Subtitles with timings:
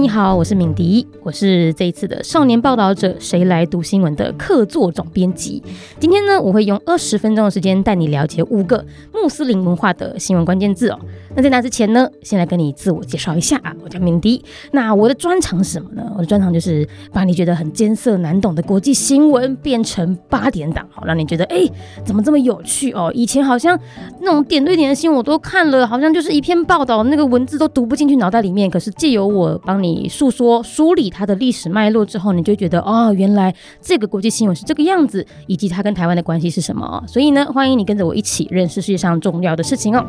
[0.00, 5.62] 你好，我是敏迪，我是这一次的少年报道者谁来读新闻的客座总编辑。
[5.98, 8.82] 今天呢，我会用二十分钟的时间带你了解五个
[9.12, 10.98] 穆斯林文化的新闻关键字哦。
[11.36, 14.42] 那在那之前呢，先来跟你自我介绍一下啊，我叫敏迪。
[14.72, 16.02] 那我的专长是什么呢？
[16.16, 21.68] 我的专长就是把你觉得很艰涩难懂的国际新闻变成八点档，好让你觉得哎，
[22.04, 23.12] 怎么这么有趣哦？
[23.14, 23.78] 以前好像
[24.20, 28.68] 那种点对点的新闻我都看了，好像就是一篇报道，那个文字都读不进去脑袋里面。
[28.68, 37.02] 可是借由我帮你诉说、梳理它的历史脉络之后，你就觉得哦，原来这个国际新闻是这个样子，以及它跟台湾的关系是什么。
[37.06, 40.04] 所以呢，欢迎你跟着我一起认识世界上重要的事情哦。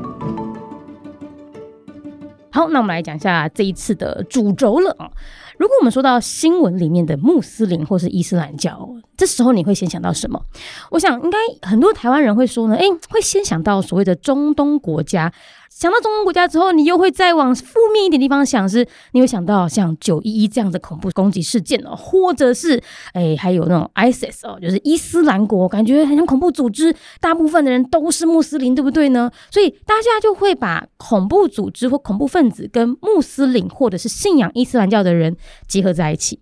[2.51, 5.09] 好，那我们来讲一下这一次的主轴了啊。
[5.57, 10.41] 如果我们说到新闻里面的穆斯林或是伊斯兰教，这时候你会先想到什么？
[10.89, 15.31] 我想应该很多台湾人会说呢，诶，会先想到所谓的中东国家。
[15.73, 22.79] 想到中东国家之后，你又会再往负面一点地方想，是你会想到像九一一这样的恐怖攻击事件哦，或者是
[23.13, 29.31] 诶，还有那种 ISIS 哦，就是伊斯兰国，感觉很像恐怖组织，大部分的人都是穆斯林，对不对呢？
[29.49, 35.37] 所以大家就会把恐怖组织或恐怖分子跟穆斯林或者是信仰伊斯兰教的人
[35.67, 36.41] 结合在一起。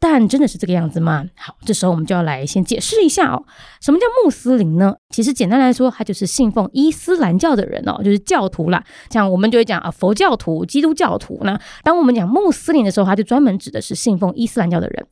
[0.00, 1.24] 但真的是这个样子吗？
[1.36, 3.42] 好，这时候我们就要来先解释一下哦，
[3.80, 4.94] 什么叫穆斯林呢？
[5.10, 8.82] 其实简单来说，他就是信奉伊斯兰教的人哦，就是教徒啦。
[9.10, 11.40] 像我们就会讲啊，佛教徒、基督教徒。
[11.42, 15.06] 那当我们讲穆斯林的时候，他就专门指的是信奉伊斯兰教的人。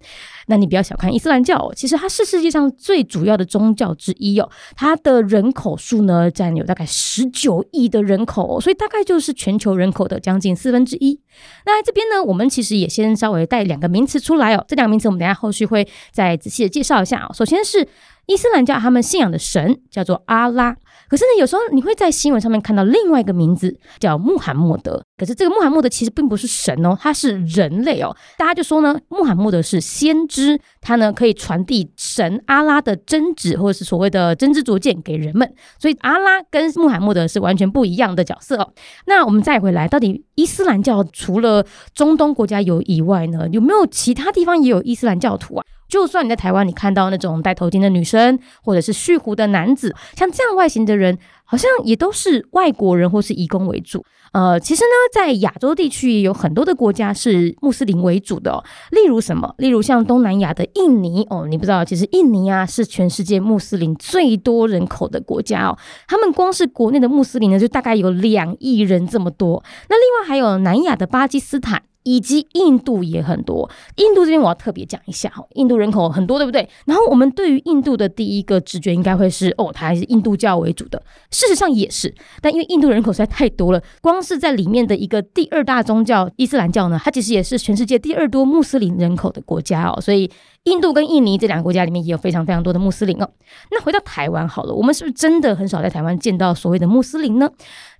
[0.48, 4.48] 那你不要小看伊斯兰教哦，其实它是世界上最主要的宗教之一哦。
[4.76, 11.20] 它的人口数呢，占有大概十九亿的人口，所以大概就是全球人口的将近四分之一。
[11.64, 14.64] 那这边呢，我们其实也先稍微带两个名词出来哦。
[14.76, 17.32] 这两个名词我们等下后续会再仔细的介绍一下哦。
[17.32, 17.86] 首先是
[18.26, 20.76] 伊斯兰教，他们信仰的神叫做阿拉。
[21.08, 25.00] 可是呢，有时候你会在新闻上面看到另外一个名字叫穆罕默德。
[25.16, 28.14] 可是这个穆罕默德其实并不是神哦，他是人类哦。
[28.36, 35.54] 大家就说呢，穆罕默德是先知，他呢可以传递神阿拉的真旨，或者是所谓的真知灼见给人们。
[35.78, 38.72] 所以阿拉跟穆罕默德是完全不一样的角色哦。
[39.06, 45.64] 那我们再回来，到底伊斯兰教除了中东国家有以外呢，有没有其他地方也有伊斯兰教徒啊？
[45.88, 54.04] 就算你在台湾，你看到那种戴头巾的女生，或者是蓄胡的男子，像这样外形的人，好像也都是外国人或是移工为主。
[54.32, 58.62] 呃，其实呢，在亚洲地区也有很多的国家是穆斯林为主的哦。
[58.90, 59.54] 例如什么？
[59.58, 65.78] 例如像东南亚的印尼哦，你不知道，其实印尼啊是全世界穆斯林最多人口的国家哦。
[66.06, 69.62] 他们光是国内的穆斯林呢，就大概有两亿人这么多。
[69.88, 71.84] 那另外还有南亚的巴基斯坦。
[72.06, 76.68] 以及印度也很多，印度这边我要特别讲一下哈，印度人口很多，对不对？
[76.84, 81.02] 然后我们对于印度的第一个直觉应该会是，哦，它还是印度教为主的。
[81.32, 90.30] 事实上也是，但因为印度人口实在太多了，光是在里面的一个第二大宗教伊斯兰教呢，它其实也是全世界第二多穆斯林人口的国家哦，所以。
[90.66, 93.28] 印度跟印尼这两个国家里面也有非常非常多的穆斯林哦。
[93.70, 97.50] 那回到台湾好了，我们是不是真的很少在台湾见到所谓的穆斯林呢？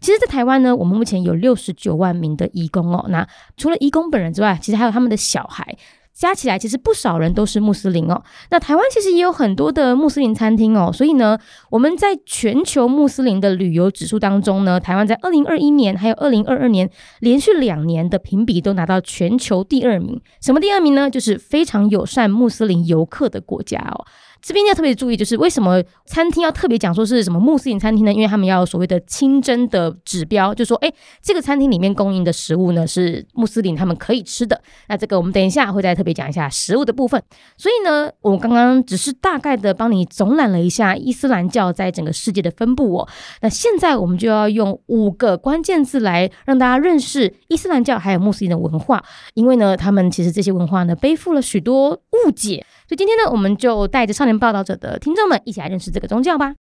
[0.01, 3.07] 其实，在台湾呢，我们目前有六十九万名的义工哦。
[3.09, 5.77] 那除了义工本人之外，其实还有他们的小孩。
[6.17, 8.23] 加起来其实不少人都是穆斯林哦。
[8.51, 10.91] 那台湾其实也有很多的穆斯林餐厅哦。
[10.91, 11.39] 所以呢，
[11.71, 16.91] 我们在全球穆斯林的旅游指数当中呢，台湾在二零二一年还有二零二二年
[17.21, 20.19] 连续两年的评比都拿到全球第二名。
[20.41, 21.11] 什么第二名呢？
[21.11, 24.07] 就是非常友善穆斯林游客的国家哦。
[24.41, 28.13] 这边要特别注意，就是为什么餐厅要特别讲说是什么穆斯林餐厅呢？
[28.13, 34.61] 因为他们要所谓的清真的指标，就说，哎，这个餐厅里面供应的食物呢是穆斯林他们可以吃的。
[34.89, 37.21] 那这个我们等一下会再特别讲一下食物的部分。
[37.57, 43.09] 所以呢，我刚刚只是大概的帮你总览了一下伊斯兰教在整个世界的分布哦。
[43.43, 49.03] 那现在我们就要用五个关键字来让大家认识伊斯兰教还有穆斯林的文化，
[49.35, 52.65] 因为呢，他们其实这些文化呢背负了许多误解。
[52.89, 56.55] 所以今天呢，我们就带着少年报道者的听众们一起来认识这个宗教吧。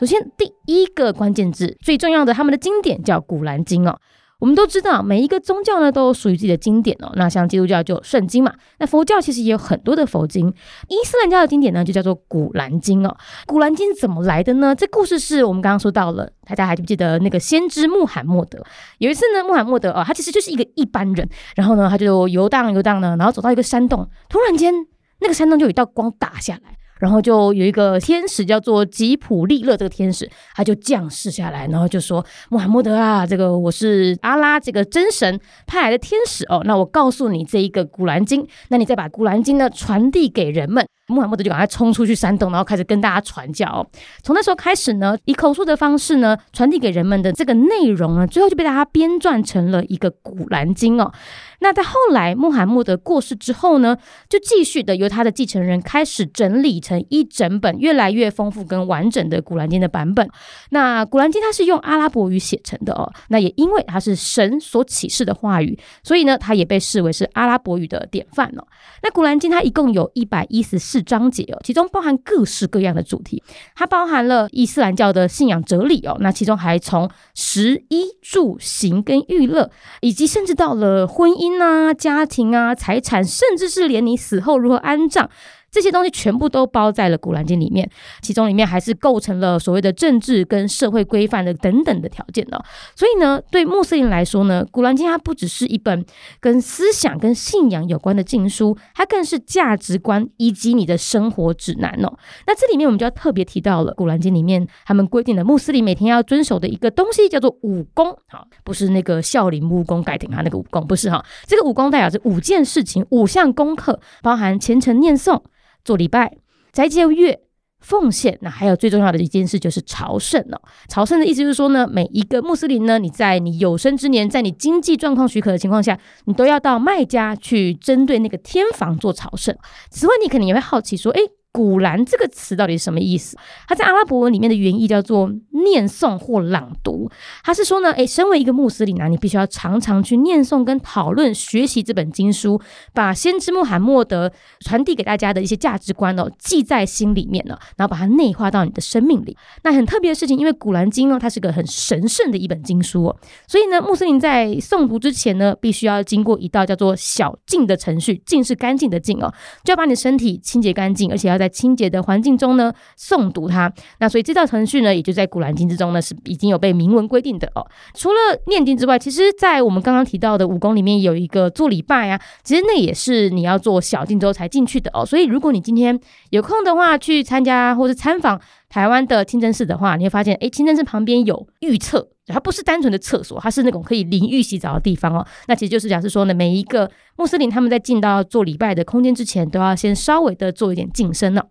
[0.00, 4.00] 首先，第一个关键字最重要的，他们的经典叫《古兰经》哦。
[4.42, 7.12] 我们都知道，每一个宗教呢都有属于自己的经典哦。
[7.14, 10.52] 那像基督教就有圣经嘛，那佛教其实也有很多的佛经。
[10.88, 13.16] 伊斯兰教的经典呢就叫做古兰经哦。
[13.46, 14.74] 古兰经怎么来的呢？
[14.74, 18.60] 这故事是我们刚刚说到了，大家还记不记得那个先知穆罕默德？
[18.98, 24.74] 有一次呢，穆罕默德啊、他其实就是一个一般人，然后呢，他就游荡游荡呢，然后走到一个山洞，突然间
[25.20, 26.76] 那个山洞就有一道光打下来。
[27.00, 43.86] 然后就有一个天使叫做吉普利勒，这个天使他就降世下来，然后就说：“穆罕默德啊，这个我是阿拉这个真神派来的天使哦，那我告诉你这一个古兰经，那你再把古兰经呢传递给人们。”穆罕默德就赶快冲出去山洞，然后开始跟大家传教哦。
[44.22, 51.12] 从那时候开始呢，以口述的方式呢，传递给人们的这个内容呢，最后就被大家编撰成了一个古兰经哦。
[51.60, 53.96] 那在后来穆罕默德过世之后呢，
[54.28, 60.28] 就继续的由他的继承人开始整理成一整本越来越丰富跟完整的古兰经的版本。
[60.70, 68.66] 那古兰经它是用阿拉伯语写成的哦，那也因为它是神所启示的话语，所以呢，它也被视为是阿拉伯语的典范哦。
[69.02, 73.42] 那古兰经它一共有一百一十四章节哦，其中包含各式各样的主题，
[73.74, 79.70] 它包含了伊斯兰教的信仰哲理哦，那其中还从食衣住行跟娱乐，
[80.00, 81.52] 以及甚至到了婚姻。
[81.62, 85.28] 啊，家庭啊，财产，甚至是连你死后如何安葬。
[85.72, 87.90] 这些东西全部都包在了《古兰经》里面，
[88.20, 92.62] 其中里面还是构成了所谓的政治跟社会规范的等等的条件的。
[92.94, 96.04] 所以呢，对穆斯林来说呢，《古兰经》它不只是一本
[96.40, 102.18] 跟思想跟信仰有关的经书，它更是价值观以及你的生活指南哦。
[102.46, 108.14] 那这里面我们就要特别提到了《古兰经》里面他们规定的穆斯林每天要遵守的一个东西，叫做五功。
[108.28, 115.40] 好，不是那个孝陵木工改廷哈那个五功，不是哈，这个五功代表着五件事情、五项功课，包含虔诚念诵。
[115.84, 116.36] 做礼拜、
[116.72, 117.40] 斋戒月、
[117.80, 120.60] 奉献，那还有最重要的一件事就是朝圣哦。
[120.88, 129.56] 朝圣的意思就是说呢，每一个穆斯林呢，你在你有生之年，在你经济状况许可的情况下，你都要到麦家去针对那个天房做朝圣。
[129.90, 131.20] 此外，你可能也会好奇说，诶。
[131.52, 133.36] 古兰这个词到底是什么意思？
[133.68, 137.10] 它在阿拉伯文里面的原意叫做念诵或朗读。
[137.44, 142.58] 它是说呢，诶，身为一个穆斯林啊，你必须要常常去念诵跟讨论、学习这本经书，
[142.94, 149.36] 把先知穆罕默德传递给大家的一些价值观哦，记在心里面呢，然后把它内化到你的生命里。
[149.62, 153.16] 那很特别的事情，因为古兰经呢，它是个很神圣的一本经书哦，
[153.46, 159.30] 所以呢，穆斯林在诵读之前呢，必须要经过一道叫做小净的程序，净是干净的净哦，
[159.62, 161.41] 就要把你身体清洁干净，而且要。
[161.42, 163.72] 在清洁的环境中呢，诵读它。
[163.98, 167.66] 那所以这道程序呢，也就在《古兰经》之中呢，是已经有被明文规定的哦。
[167.94, 175.04] 除了念经之外，其实，在我们刚刚提到的五功里面，有一个做礼拜啊，其实那也是你要做小净之后才进去的哦。
[175.04, 175.98] 所以，如果你今天
[176.30, 182.11] 有空的话，去参加或者参访台湾的清真寺的话，你会发现，诶，清真寺旁边有预测。
[182.26, 185.26] 它不是单纯的厕所，它是那种可以淋浴洗澡的地方哦。
[185.48, 191.42] 那其实就是表示说呢，每一个穆斯林他们在进到做礼拜的空间之前，都要先稍微的做一点净身呢。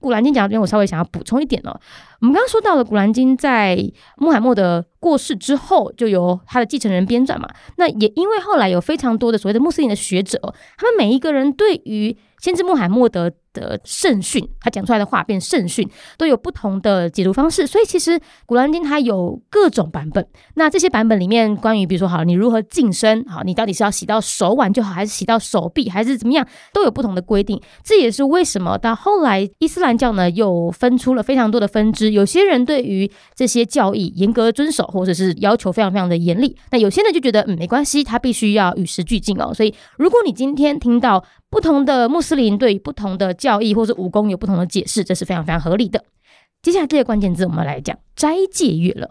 [0.00, 1.70] 古兰经讲到这边，我稍微想要补充一点哦。
[2.20, 3.78] 我们刚刚说到了古兰经在
[4.16, 7.48] 穆罕默德过世之后，就由他的继承人编撰嘛。
[7.76, 10.38] 那也因为后来有非常多的所谓的穆斯林的学者，
[10.76, 17.66] 他们每一个人对于先知穆罕默德的圣训，他讲出来的话变圣训，都有不同的解读方式。
[17.66, 18.10] 所以其实
[18.46, 20.26] 《古兰经》它有各种版本。
[20.54, 27.60] 那这些版本里面，关于比如说，好，你如何净身，好，你到底是要洗到手腕就好，还是洗到手臂，还是怎么样，都有不同的规定。
[27.82, 32.10] 这也是为什么到后来伊斯兰教呢，又分出了非常多的分支。
[32.10, 36.56] 有些人对于这些教义严格遵守，或者是要求非常非常的严厉。
[36.70, 39.52] 那有些人就觉得，嗯，没关系，他必须要与时俱进哦。
[39.52, 46.04] 所以，如果你今天听到，不同的穆斯林对于不同的教义或者武功有不同的解释，这是非常非常合理的。
[46.62, 49.10] 接下来这个关键字，我们来讲斋戒月了。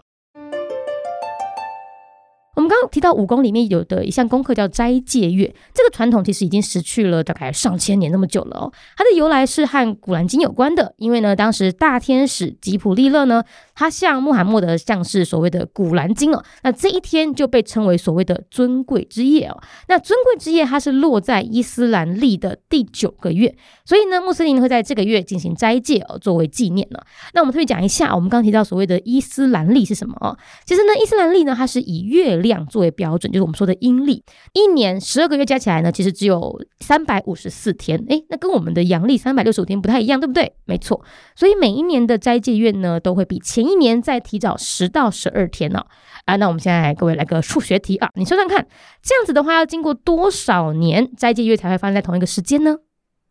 [2.54, 8.72] 我们刚刚提到武功里面有的一项功课叫斋戒月，这个传统其实已经失去了大概上千年那么久了哦。
[8.94, 13.42] 它的由来是和古兰经有关的，因为呢，当时大天使吉普利勒呢，
[13.74, 19.58] 他向穆罕默德像是所谓的古兰经哦，那这一天就被称为所谓的尊贵之夜哦。
[19.88, 23.56] 那尊贵之夜它是落在伊斯兰历的第九个月，
[23.86, 27.00] 所以呢，穆斯林会在这个月进行斋戒哦，作为纪念呢。
[27.32, 30.36] 那我们特别讲一下，我们刚提到所谓的伊斯兰历是什么哦？
[30.66, 34.22] 其实呢，伊斯兰历呢，它是以月量作为标准，就是我们说的阴历。
[34.52, 38.04] 一年十二个月加起来呢，其实只有三百五十四天。
[38.08, 40.52] 诶，那跟我们的阳历三百六十五天不太一样，对不对？
[40.66, 41.02] 没错。
[41.34, 45.82] 所以每一年的斋戒月呢，都会比前一年再提早十到十二天呢。
[46.26, 48.66] 啊，那我们现在各位来个数学题啊，你算算看，
[49.02, 52.76] 这样子的话要经过多少年斋戒月才会发生在同一个时间呢？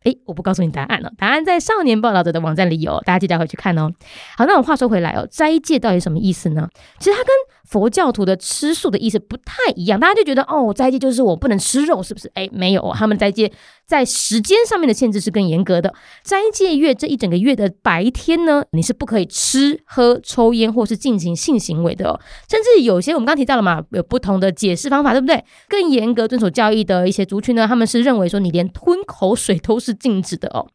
[0.04, 3.92] 诶，我不告诉你答案了，答案在少年报道者的网站里有，大家记得回去看哦。
[4.36, 6.68] 好，那我话说回来哦，斋戒到底什么意思呢？
[6.98, 7.28] 其实它跟
[7.72, 12.30] 佛教徒的吃素的意思不太一样，大家就觉得哦，斋戒就是我不能吃肉，是不是？
[12.34, 13.50] 诶，没有，他们斋戒
[13.86, 15.94] 在时间上面的限制是更严格的。
[16.22, 22.20] 斋戒月这一整个月的白天呢，你是不可以吃喝、抽烟或是进行性行为的哦。
[22.46, 25.42] 甚至有些我们刚提到了嘛，有不同的解释方法，对不对？
[25.66, 30.68] 更严格遵守教义的一些族群呢，他们是认为说你连吞口水都是禁止的哦。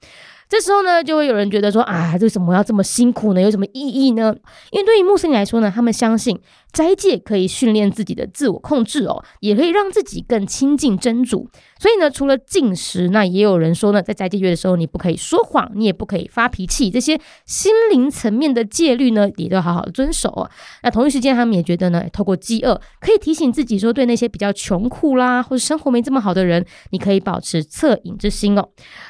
[0.49, 3.41] 这时候呢，就会有人觉得说啊，为什么要这么辛苦呢？
[3.41, 4.33] 有什么意义呢？
[4.71, 6.39] 因为对于穆斯林来说呢，他们相信
[6.71, 11.49] 斋戒可以训练自己的自我控制哦，也可以让自己更亲近真主。
[11.79, 20.49] 所以呢，除了进食，那也有人说呢，在斋戒月的时候，你不可以说谎，你也不可以发脾气，这些心灵层面的戒律呢，也都要好好遵守哦。
[20.83, 28.67] 那同一时间，他们也觉得呢，透过饥饿可以提醒自己说，对那些比较穷苦啦，或者生活没这么好的人，你可以保持恻隐之心哦。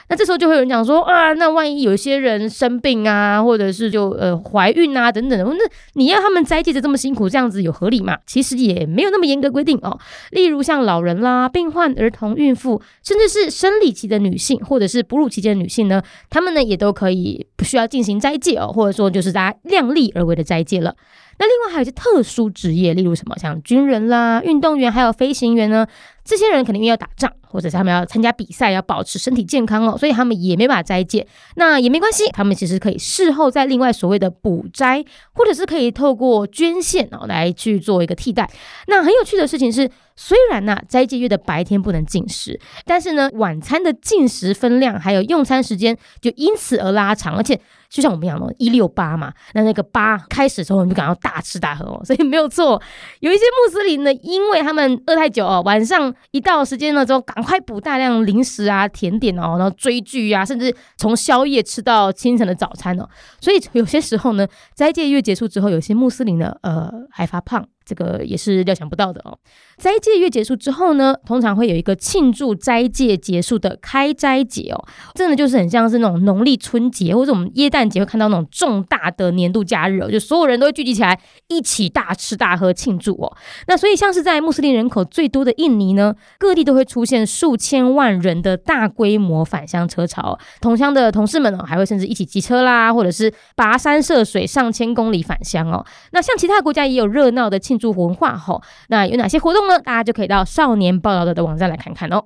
[0.09, 8.17] 那这时候就会有人讲说啊，那万一有一些人生病啊，或者是就呃怀孕啊等等，那你要他们斋戒的这么辛苦，这样子有合理吗？
[8.25, 9.99] 其实也没有那么严格规定哦。
[10.31, 20.95] 例如像老人啦、病患、儿童、孕妇，甚至是生理期的女性，或者是哺乳期间的女性呢，他们呢也都可以不需要进行斋戒哦，或者说就是大家量力而为的斋戒了。
[21.39, 25.85] 那另外还有一些特殊职业，例如什么像军人啦、运动员，还有飞行员呢。
[26.25, 31.25] 这些人肯定要打仗，或者是他们要参加比赛，要保持身体健康哦，所以他们也没办法斋戒。
[31.55, 38.49] 那也没关系，他们其实可以事后再另外所谓的补斋，或者是可以透过捐献哦来去做一个替代。
[38.87, 47.57] 那很有趣的事情是，虽然呢斋戒月的白天不能进食，但是呢晚餐的进食分量还有用餐时间就因此而拉长，而且
[47.89, 52.81] 就像我们讲的，一六八嘛，那那个八开始的时候，我们就感到大吃大喝哦， 所以没有错。
[53.19, 56.13] 有一些穆斯林呢，因为他们饿太久哦，晚上。
[56.31, 63.07] 一到时间了之后，赶快补大量零食啊、甜点哦，然后追剧啊，甚至从宵夜吃到清晨的早餐哦。
[63.39, 67.65] 所以有些时候呢，斋戒月结束之后，有些穆斯林呢，呃，还发胖。
[67.85, 69.39] 这个也是料想不到的哦。
[69.77, 83.31] 斋戒月结束之后呢，通常会有一个庆祝斋戒结束的开斋节哦，真的就是很像是那种农历春节或者我们耶诞节会看到那种重大的年度假日哦，就所有人都会聚集起来一起大吃大喝庆祝哦。
[83.67, 95.85] 那所以像是在穆斯林人口最多的印尼呢，各地都会出现数千万人的大规模返乡车潮，同乡的同事们哦，还会甚至一起骑车啦，或者是跋山涉水上千公里返乡哦。
[96.11, 97.77] 那像其他国家也有热闹的庆。
[97.77, 99.77] 祝文化吼，那有哪些活动呢？
[99.77, 102.23] 大家就可以到少年报道者的网站来看看哦。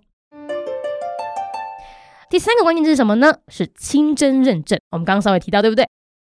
[2.32, 3.40] 第三个关键字是什么呢？
[3.50, 4.80] 是清真认证。
[4.92, 5.86] 我们刚刚稍微提到，对不对？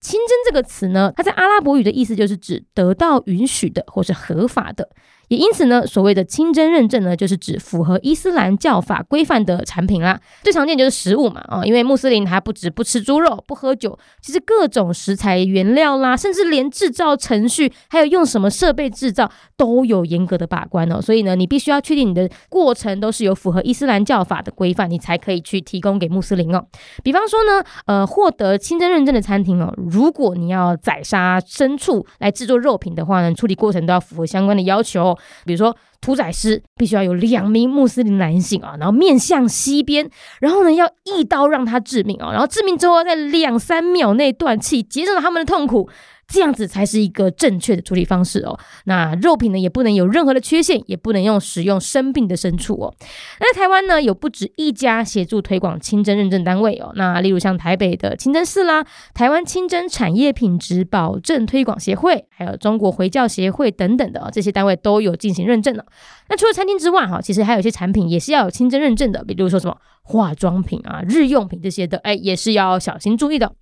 [0.03, 4.91] 清真这个词呢，它在阿拉伯语的意思就是指得到允许的或是合法的。
[5.29, 10.21] 也因此呢，所谓的清真认证呢，就是指符合伊斯兰教法规范的产品啦。
[10.43, 21.01] 最常见就是食物嘛，啊，因为穆斯林他不止不吃猪肉、不喝酒，其实各种食材原料啦，甚至连制造程序，还有用什么设备制造，都有严格的把关哦。
[21.01, 26.65] 所以呢，你必须要确定你的过程都是有符合伊斯兰教法的规范，你才可以去提供给穆斯林哦。
[27.03, 35.16] 比方说呢，呃，获得清真认证的餐厅哦，如果你要宰杀牲畜来制作肉品的话呢，处理过程都要符合相关的要求。
[35.45, 40.09] 比如说，屠宰师必须要有两名穆斯林男性啊，然后面向西边，
[40.41, 45.89] 然后呢要一刀让他致命啊，然后致命之后在两三秒内断气，节省了他们的痛苦。
[46.29, 48.59] 这样子才是一个正确的处理方式哦。
[48.85, 52.95] 那肉品呢，也不能有任何的缺陷，也不能用使用生病的牲畜哦。
[53.41, 56.93] 那台湾呢，有不止一家协助推广清真认证单位哦。
[56.97, 65.87] 那例如像台北的清真寺啦，台湾清真产业品质保证推广协会，还有中国回教协会等等的，这些单位都有进行认证的。
[66.29, 73.53] 那除了餐厅之外哈，其实还有一些产品也是要有清真认证的，比如说什么化妆品啊、日用品这些的，哎，也是要小心注意的。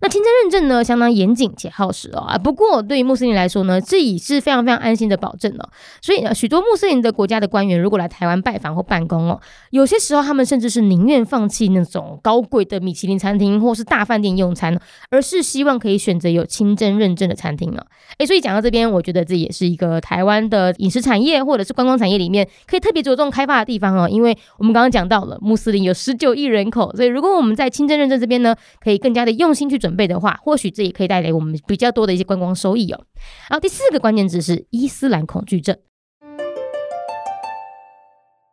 [0.00, 2.38] 那清真认证呢，相当严谨且耗时哦啊。
[2.38, 5.68] 不过对于穆斯林来说呢，这已是非常非常安心的保证了。
[6.00, 9.40] 所以，许多穆斯林的国家的官员如果来台湾拜访或办公哦，
[9.70, 14.78] 有些时候他们甚至是宁愿放弃那种高贵的米其林餐厅或是大饭店用餐，
[15.10, 17.84] 而是希望可以选择有清真认证的餐厅啊。
[18.18, 24.08] 诶，所以讲到这边，我觉得这也是一个台湾的饮食产业或者是观光产业里面可以特别着重开发的地方哦。
[24.08, 29.87] 因为我们刚刚讲到了穆斯林有十九亿人口，所以如果我们在清真认证这边呢，可以更加的用心去准。
[29.88, 33.06] 准备的话，或许这也可以带来我们比较多的一些观光收益哦。
[33.48, 35.74] 好，第四个关键字是伊斯兰恐惧症。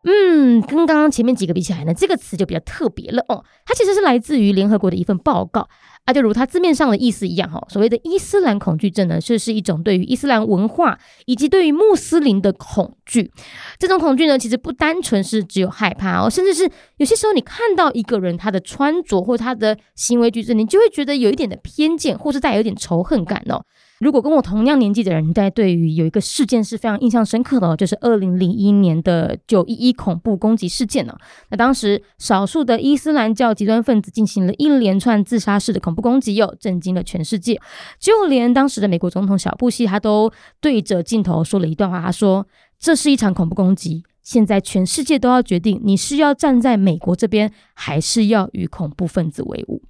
[0.05, 3.43] 嗯，跟刚刚前面几个比起来呢，这个词就比较特别了哦。
[3.65, 5.67] 它其实是来自于联合国的一份报告。
[6.05, 13.31] 啊，就如它字面上的意思一样，哈，所谓的伊斯兰恐惧症呢，这是一种对于伊斯兰文化以及对于穆斯林的恐惧。
[13.79, 23.63] 这种恐惧呢，其实不单纯是只有害怕哦，甚至是有些时候你看到一个人他的穿着或他的行为举止，你就会觉得有一点的偏见，或是带有一点仇恨感哦。
[24.01, 31.15] 如果跟我同样年纪的人，在对于有一个事件是非常印象深刻的，就是二零零一年的九一一恐怖攻击事件呢。
[31.49, 37.57] 那当时少数的伊斯兰教极端分子进行了一连串自杀式的恐不攻击，又震惊了全世界。
[37.97, 42.45] 就连当时的美国总统小布希，他都对着镜头说了一段话，他说
[42.77, 49.81] ：“这是一场恐怖攻击，现在全世界都要决定，你是要站在美国这边，还是要与恐怖分子为伍。”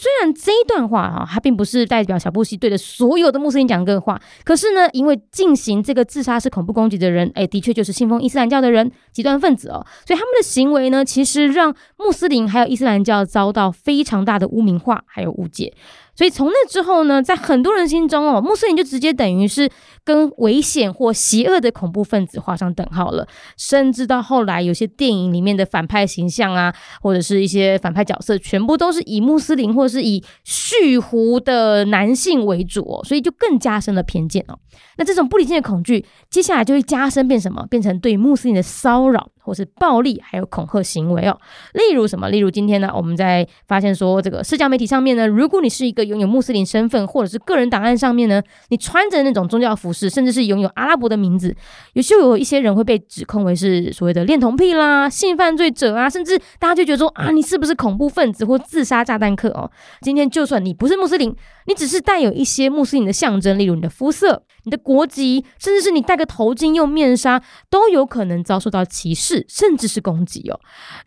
[0.00, 15.74] 虽然这一段话哈，它并不是代表小布希对着所有的穆斯林讲这个话，可是呢，因为进行这个自杀式恐怖攻击的人，哎，的确就是信奉伊斯兰教的人，极端分子哦，所以他们的行为呢，其实让穆斯林还有伊斯兰教遭到非常大的污名化还有误解。
[16.12, 19.70] 所以从那之后呢，在很多人心中哦，穆斯林就直接等于是
[20.04, 23.26] 跟危险或邪恶的恐怖分子画上等号了。
[23.56, 34.58] 甚至到后来，有些电影里面的反派形象啊，或者是一些反派角色，全部都是以穆斯林或是以蓄胡的男性为主，所以就更加深了偏见哦。
[34.96, 37.66] 那这种不理性的恐惧，接下来就会加深变什么？
[37.68, 39.28] 变成对穆斯林的骚扰。
[39.42, 41.38] 或是暴力，还有恐吓行为哦。
[41.74, 42.28] 例如什么？
[42.28, 51.54] 例如今天呢，我们在发现说，这个社交媒体上面呢，如果你是一个拥有穆斯林身份，或者是个人档案上面呢，你穿着那种宗教服饰，甚至是拥有阿拉伯的名字，
[51.94, 59.70] 有时候有一些人会被指控为是所谓的恋童癖啦、性犯罪者啊，甚至大家就觉得说啊，你是不是恐怖分子或自杀炸弹客哦？
[60.02, 61.34] 今天就算你不是穆斯林，
[61.66, 69.29] 你只是带有一些穆斯林的象征，例如你的肤色、你的国籍，甚至是你戴个头巾、用面纱，都有可能遭受到歧视。
[69.48, 70.60] 甚至是攻击哦。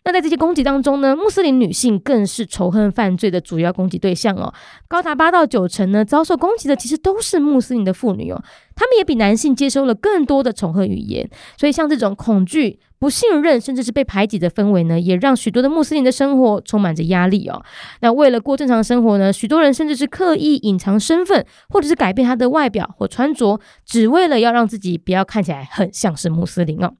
[0.04, 4.54] 那在这些攻击当中呢，穆斯林女性更是仇恨犯罪的主要攻击对象哦。
[4.88, 8.44] 高达八到九成呢，遭受攻击的其实都是穆斯林的妇女哦。
[8.76, 17.62] 他们也比男性接收了更多的恐吓语言，所以像这种恐惧、不信任，甚至是被排挤的氛围呢，也让许多的穆斯林的生活充满着压力哦。
[18.02, 26.92] 那为了过正常生活呢，许多人甚至是刻意隐藏身份，或者是改变他的外表或穿着，只为了要让自己不要看起来很像是穆斯林哦。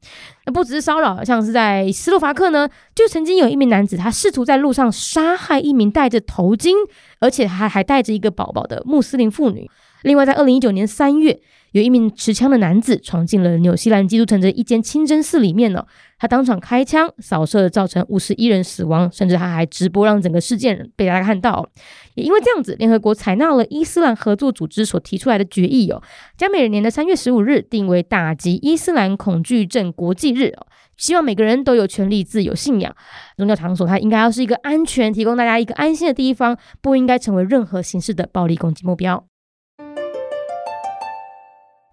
[0.46, 6.74] 那不只是骚扰，像是在斯洛伐克呢，就曾经有一名男子，他试图在路上杀害一名戴着头巾，
[7.20, 9.70] 而且还还带着一个宝宝的穆斯林妇女。
[10.04, 11.40] 另外，在二零一九年三月，
[11.74, 15.84] 有一名持枪的男子闯进了纽西兰基督城的一间清真寺里面呢，
[16.20, 21.68] 他当场开枪扫射，造成五十一人死亡，甚至他还直播让整个事件被大家看到。
[22.14, 26.00] 也因为这样子，联合国采纳了伊斯兰合作组织所提出来的决议哦，
[26.38, 32.96] 将每年的三月十五日定为打击伊斯兰恐惧症国际日哦，希望每个人都有权利自由信仰，
[33.36, 39.26] 宗教场所它应该要是一个安全，提供大家一个安心的地方，不应该成为任何形式的暴力攻击目标。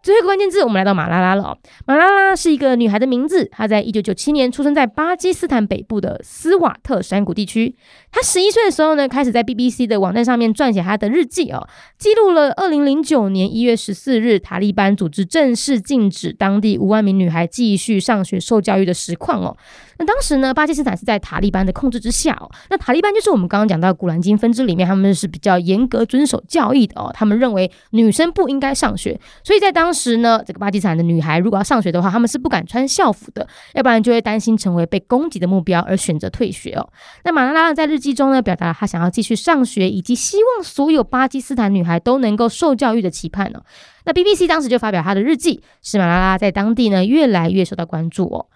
[0.02, 1.42] 最后一个关键字，我们来到马拉拉了。
[1.44, 7.74] 哦马拉拉是一个女孩的名字，她在一九九七年出生在巴基斯坦北部的斯瓦特山谷地区。
[8.10, 11.66] 她十一岁的时候呢，开始在 BBC 的网站上面撰写她的日记哦，
[11.98, 19.56] 记录了二零零九年一月十四日塔利班组织正式禁止当地五万名女孩继续上学受教育的实况哦。
[19.98, 22.50] 那当时呢，巴基斯坦是在塔利班的控制之下哦。
[22.70, 27.10] 那塔利班就是我们刚刚讲到古兰经分支里面，他们是比较严格遵守教义的哦。
[27.12, 36.88] 他们认为女生不应该上学，所以在当当时呢，这个巴基斯坦的女孩如果要上学的话，他们是不敢穿校服的，要不然就会担心成为被攻击的目标而选择退学哦。
[37.24, 43.60] 那马拉拉在日记中呢，表达了她想要继续上学，以及希望所有巴基斯坦女孩都能够受教育的期盼哦。
[44.04, 48.46] 那 BBC 当时就发表她的日记，使马拉拉在当地呢越来越受到关注哦。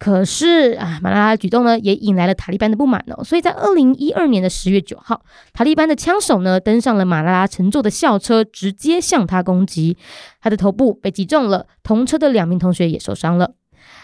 [0.00, 3.22] 可是啊，马拉拉的举动呢，也引来了塔利班的不满哦。
[3.22, 5.20] 所以在二零一二年的十月九号，
[5.52, 9.98] 塔利班的枪手呢，登上了马拉拉乘坐的校车，直接向他攻击，
[10.40, 13.52] 他的头部被击中了，同车的两名同学也受伤了。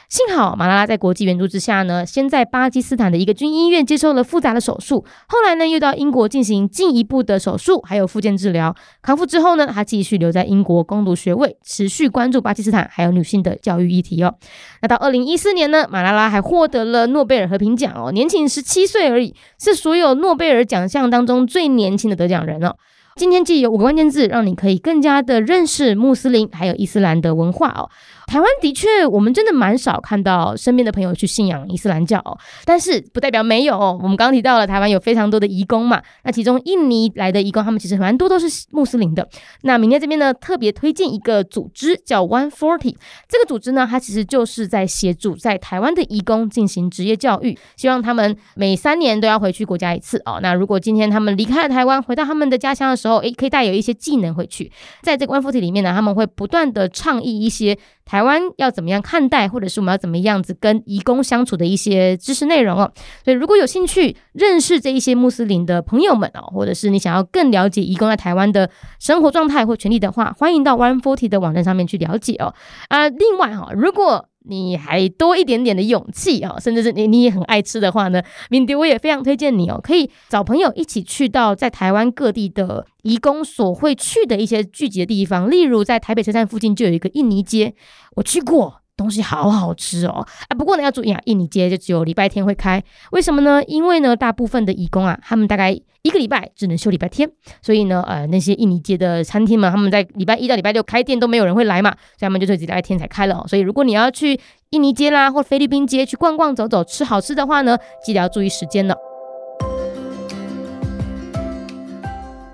[0.08, 8.74] 幸好马拉拉在国际援助之下呢，先在巴基斯坦的一个军医院接受了复杂的手术，后来呢又到英国进行进一步的手术，还有复健治疗。
[9.02, 14.32] 康复之后呢，他继续留在英国攻读学位，持续关注巴基斯坦还有女性的教育议题哦。
[14.80, 22.76] 那到二零一四年呢，马拉拉还获得了诺贝尔和平奖哦，年仅十七岁而已，是所有诺贝尔奖项当中最年轻的得奖人哦。
[23.16, 27.88] 今天记有五个关键字，让你可以更加的认识穆斯林还有伊斯兰的文化哦。
[28.26, 33.96] 台湾的确，我们真的蛮少看到身边的朋友去信仰伊斯兰教哦，但是不代表没有哦。
[34.02, 39.26] 我们刚刚提到了台湾有非常多的移工嘛，那其中印尼来的移工，他们其实蛮多都是穆斯林的。
[39.62, 42.96] 那明天这边呢，特别推荐一个组织叫 One Forty，
[43.28, 50.40] 这个组织呢，它其实就是在协助在台湾的移工进行职业教育，希望他们每三年都要回去国家一次哦。
[50.42, 54.70] 那如果今天他们离开了台湾，回到他们的家乡的时候，诶，可以带有一些技能回去。
[55.02, 57.78] 在这个 One Forty 里面呢，他们会不断的倡议一些。
[58.06, 62.90] 台湾要怎么样看待，或者是我们要怎么样子跟移工相处的一些知识内容哦。
[63.24, 72.54] 所以如果有兴趣认识这一些穆斯林的朋友们哦，或者是你想要更了解移工在台湾的生活状态或权利的话，欢迎到 One Forty 的网站上面去了解哦。
[72.88, 87.74] 啊，另外哈，如果你还多一点点的勇气哦，甚至是你你也很爱吃的话呢，敏迪我也非常推荐你哦，可以找朋友一起去到在台湾各地的移工所会去的一些聚集的地方，例如在台北车站附近就有一个印尼街，
[88.16, 88.82] 我去过。
[88.96, 90.56] 东西好好吃哦啊！
[90.56, 92.82] 不过呢，要注意啊，印尼街就只有礼拜天会开，
[93.12, 93.62] 为什么呢？
[93.64, 95.70] 因为呢，大部分的义工啊，他们大概
[96.02, 97.30] 一个礼拜只能休礼拜天，
[97.60, 103.44] 所以呢，呃，那些印尼街的餐厅嘛，他们在礼拜一到礼拜六开店都没有人会来嘛，所以他们就只礼拜天才开了。
[103.46, 104.38] 所以如果你要去
[104.70, 108.96] 印尼街啦，或菲律宾街去逛逛走走，吃好吃的话呢，记得要注意时间了。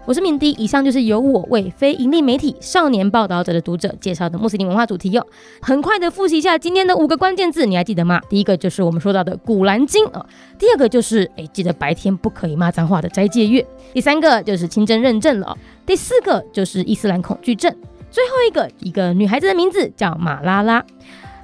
[0.04, 5.24] 我是敏迪，以上就是由我为非盈利媒体少年报道者的读者介绍的穆斯林文化主题哟。
[5.60, 8.20] 很快的复习一下今天的五个关键字，你还记得吗？
[8.28, 10.26] 第一个就是我们说到的《古兰经》啊，
[10.58, 17.72] 第二个就是哎，记得白天不可以骂脏话的斋戒月，第三个就是清真认证了，第四个就是伊斯兰恐惧症，
[18.10, 20.84] 最后一个一个女孩子的名字叫马拉拉。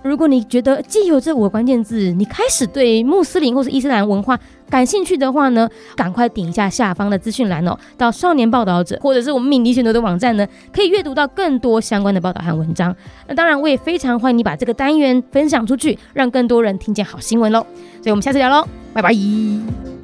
[0.02, 4.38] 如果你觉得既有这五个关键字，你开始对穆斯林或是伊斯兰文化
[4.70, 12.94] 感兴趣的话呢，赶快点一下下方的资讯栏哦，到少年报道者或者是我们敏迪选读的网站呢，可以阅读到更多相关的报道和文章。
[13.26, 17.60] 那当然，我也非常欢迎你把这个单元分享出去，让更多人听见好新闻喽。
[18.00, 19.97] 所以我们下次聊喽，拜拜。